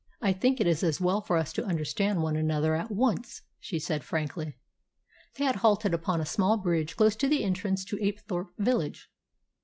[0.19, 3.77] "I think it is as well for us to understand one another at once," she
[3.77, 4.57] said frankly.
[5.37, 9.11] They had halted upon a small bridge close to the entrance to Apethorpe village.